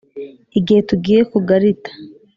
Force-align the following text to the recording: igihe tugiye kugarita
igihe 0.59 0.81
tugiye 0.89 1.21
kugarita 1.31 1.91